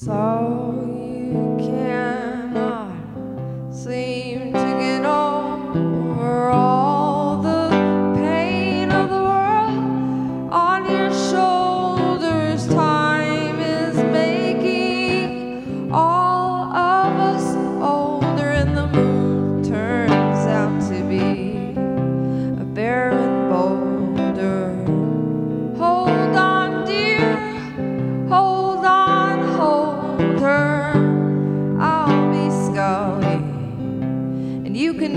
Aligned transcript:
so 0.00 0.69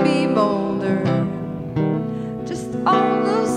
be 0.03 0.27
bolder. 0.27 0.99
Just 2.45 2.75
all 2.85 3.23
those 3.23 3.52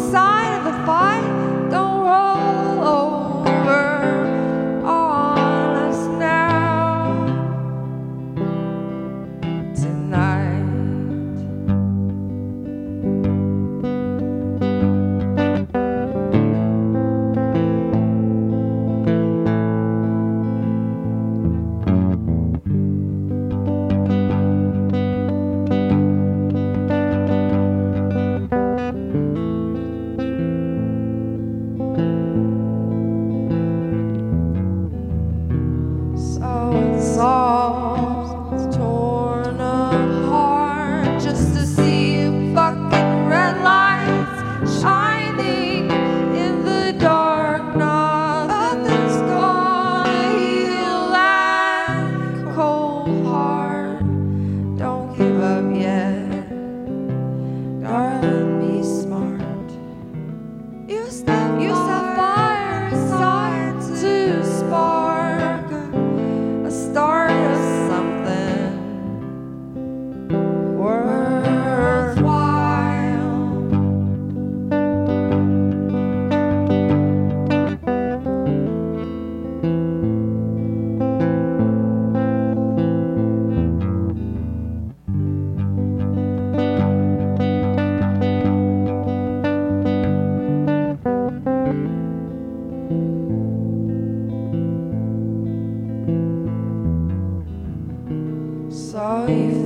sorry 98.97 99.66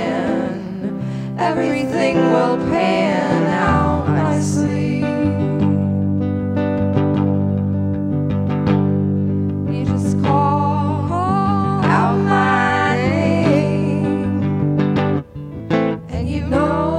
everything 1.41 2.15
will 2.17 2.57
pan 2.69 3.43
out 3.47 4.07
nicely. 4.07 4.99
You 9.73 9.85
just 9.85 10.21
call 10.21 11.11
out 11.83 12.17
my 12.19 12.95
name, 12.95 14.43
and 16.09 16.29
you 16.29 16.45
know. 16.47 16.90